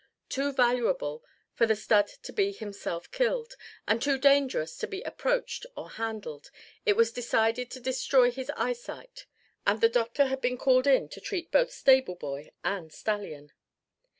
[0.29, 1.23] Too valuable
[1.53, 3.55] for the stud to be himself killed,
[3.87, 6.49] and too dangerous to be approached or handled,
[6.87, 9.27] it was decided to destroy his eyesight;
[9.63, 13.51] and the doctor had been called in to treat both stable boy and stallion.